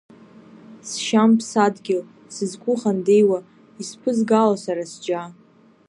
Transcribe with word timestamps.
Сшьам 0.89 1.31
ԥсадгьыл, 1.39 2.03
сызқәыхандеиуа, 2.33 3.39
исԥызгало 3.81 4.55
сара 4.63 4.83
сџьа. 4.91 5.23